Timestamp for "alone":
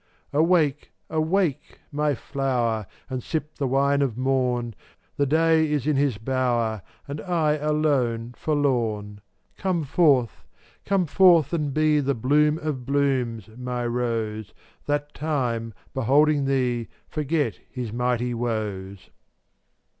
7.57-8.33